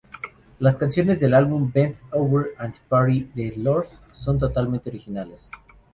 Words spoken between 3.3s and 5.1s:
the Lord" son totalmente las